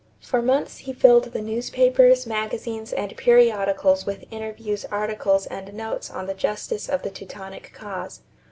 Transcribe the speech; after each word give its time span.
For 0.19 0.41
months 0.41 0.79
he 0.79 0.93
filled 0.93 1.25
the 1.25 1.41
newspapers, 1.43 2.25
magazines, 2.25 2.91
and 2.91 3.15
periodicals 3.15 4.03
with 4.03 4.23
interviews, 4.31 4.83
articles, 4.89 5.45
and 5.45 5.71
notes 5.75 6.09
on 6.09 6.25
the 6.25 6.33
justice 6.33 6.89
of 6.89 7.03
the 7.03 7.11
Teutonic 7.11 7.69
cause. 7.71 8.21